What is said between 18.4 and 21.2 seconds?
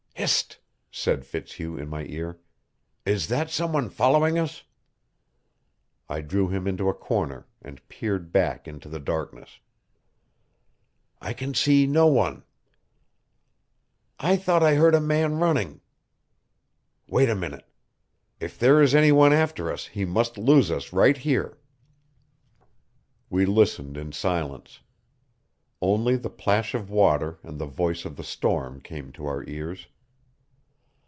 there is any one after us he must lose us right